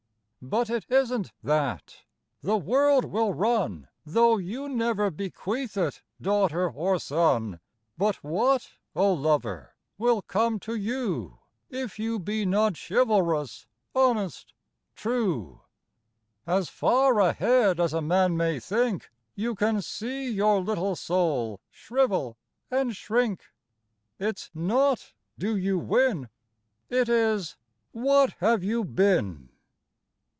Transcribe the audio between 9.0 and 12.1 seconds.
lover, will come to you If